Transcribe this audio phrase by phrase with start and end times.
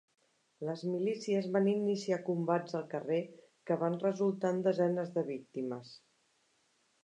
[0.69, 3.21] Les milícies van iniciar combats al carrer
[3.71, 5.97] que van resultar en desenes de víctimes.